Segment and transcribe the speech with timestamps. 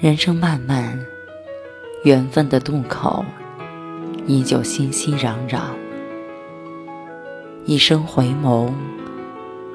[0.00, 0.98] 人生漫漫，
[2.04, 3.22] 缘分的渡口
[4.26, 5.60] 依旧熙熙攘攘。
[7.66, 8.72] 一生回眸，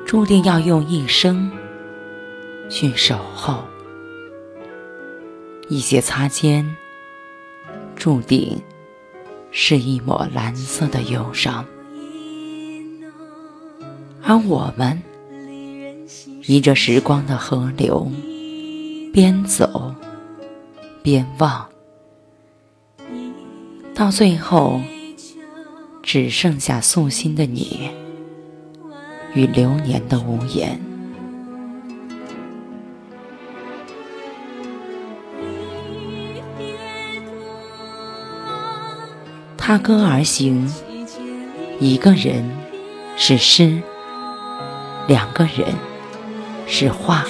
[0.03, 1.51] 注定要用一生
[2.69, 3.57] 去守候；
[5.69, 6.75] 一些擦肩，
[7.95, 8.59] 注定
[9.51, 11.63] 是一抹蓝色的忧伤。
[14.23, 14.99] 而我们，
[16.47, 18.11] 依着时光的河流，
[19.13, 19.93] 边走。
[21.05, 21.69] 边望，
[23.93, 24.81] 到最后
[26.01, 27.91] 只剩下素心的你
[29.35, 30.81] 与流年的无言。
[39.55, 40.67] 踏歌而行，
[41.79, 42.49] 一个人
[43.15, 43.79] 是诗，
[45.07, 45.67] 两个人
[46.65, 47.23] 是画，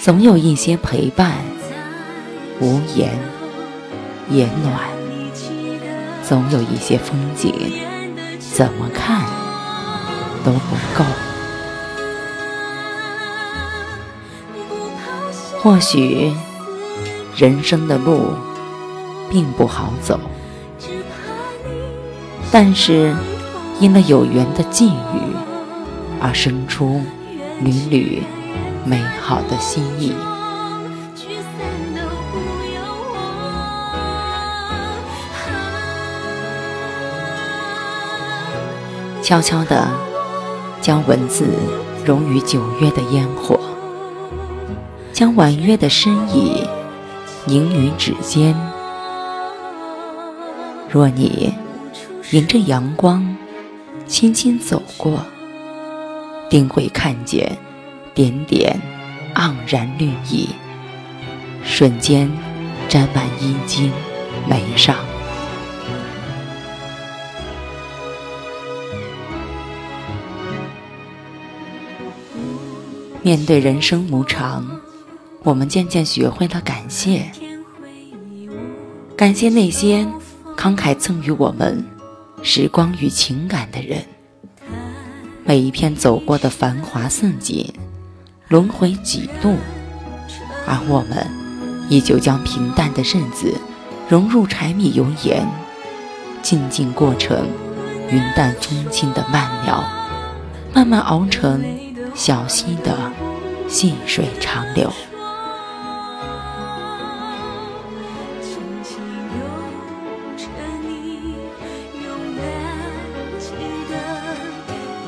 [0.00, 1.49] 总有一些陪伴。
[2.60, 3.18] 无言
[4.28, 4.78] 也暖，
[6.22, 7.54] 总有一些风景，
[8.38, 9.24] 怎么看
[10.44, 11.04] 都不够。
[15.62, 16.32] 或许
[17.36, 18.34] 人生的路
[19.30, 20.20] 并不好走，
[22.52, 23.14] 但是
[23.78, 25.20] 因了有缘的际遇，
[26.20, 27.00] 而生出
[27.60, 28.22] 缕缕
[28.84, 30.14] 美好的心意。
[39.30, 39.88] 悄悄地
[40.80, 41.46] 将文字
[42.04, 43.60] 融于九月的烟火，
[45.12, 46.66] 将婉约的诗意
[47.44, 48.52] 凝于指尖。
[50.90, 51.54] 若你
[52.32, 53.36] 迎着阳光
[54.04, 55.24] 轻轻走过，
[56.48, 57.56] 定会看见
[58.12, 58.76] 点点
[59.36, 60.48] 盎然绿意，
[61.62, 62.28] 瞬间
[62.88, 63.92] 沾满衣襟
[64.48, 64.96] 眉上。
[73.22, 74.66] 面对人生无常，
[75.42, 77.30] 我们渐渐学会了感谢，
[79.14, 80.06] 感谢那些
[80.56, 81.84] 慷慨赠予我们
[82.42, 84.02] 时光与情感的人。
[85.44, 87.70] 每一片走过的繁华似锦，
[88.48, 89.54] 轮回几度，
[90.66, 91.26] 而我们
[91.90, 93.54] 依旧将平淡的日子
[94.08, 95.46] 融入柴米油盐，
[96.40, 97.46] 静静过成
[98.10, 99.84] 云淡风轻的慢苗，
[100.72, 101.62] 慢慢熬成。
[102.14, 102.96] 小溪的
[103.68, 104.92] 细水长流。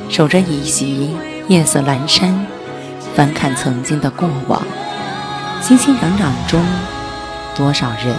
[0.09, 1.17] 守着一席
[1.49, 2.47] 夜色阑珊，
[3.15, 4.63] 翻看曾经的过往，
[5.63, 6.63] 熙熙攘攘中，
[7.57, 8.15] 多少人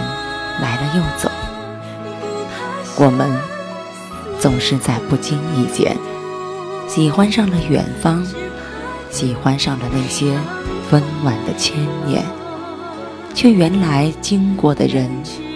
[0.60, 1.30] 来了又走。
[2.96, 3.30] 我们
[4.40, 5.96] 总是在不经意间，
[6.88, 8.26] 喜欢上了远方。
[9.14, 10.36] 喜欢上了那些
[10.90, 12.20] 温暖的牵念，
[13.32, 15.08] 却原来经过的人、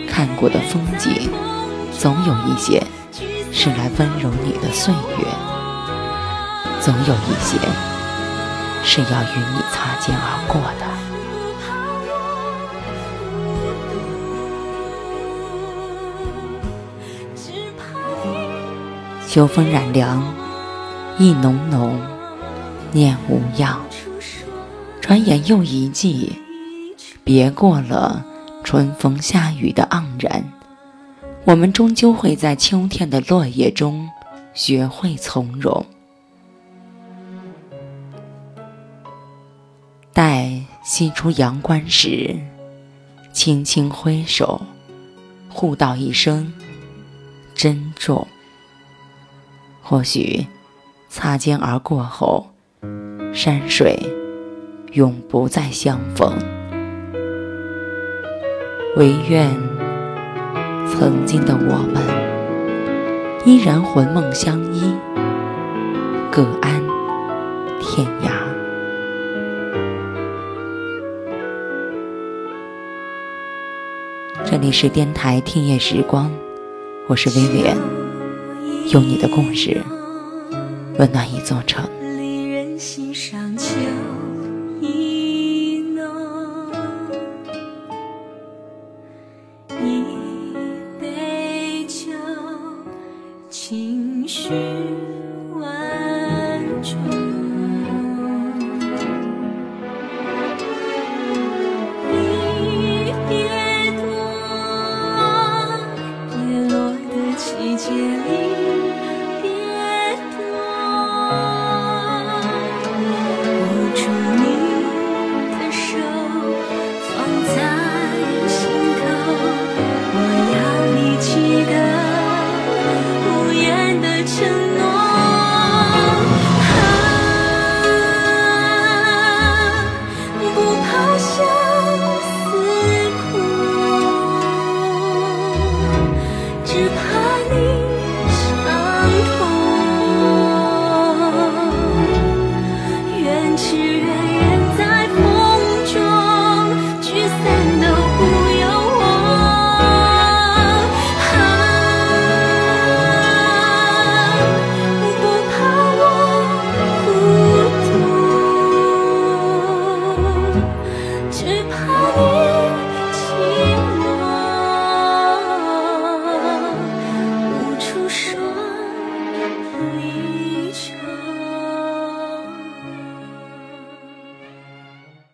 [0.08, 1.28] 看过的风景，
[1.90, 2.80] 总有一些
[3.50, 5.26] 是来温柔你的岁月，
[6.80, 7.58] 总有一些
[8.84, 10.86] 是要与你擦肩而过的。
[19.26, 20.22] 秋风染凉，
[21.18, 22.17] 意浓浓。
[22.92, 23.80] 念无恙，
[25.00, 26.32] 转眼又一季，
[27.22, 28.24] 别过了
[28.64, 30.42] 春风夏雨的盎然。
[31.44, 34.08] 我们终究会在秋天的落叶中
[34.54, 35.84] 学会从容。
[40.12, 42.36] 待西出阳关时，
[43.32, 44.60] 轻轻挥手，
[45.48, 46.52] 互道一声
[47.54, 48.26] 珍重。
[49.82, 50.46] 或许
[51.10, 52.46] 擦肩而过后。
[53.32, 53.98] 山水
[54.92, 56.36] 永不再相逢，
[58.96, 59.48] 唯愿
[60.88, 62.02] 曾经的我们
[63.44, 64.92] 依然魂梦相依，
[66.32, 66.82] 各安
[67.80, 68.32] 天涯。
[74.44, 76.30] 这里是电台听夜时光，
[77.06, 77.76] 我是薇薇安，
[78.90, 79.80] 有你的故事，
[80.98, 81.88] 温暖一座城。
[93.68, 94.97] 情绪。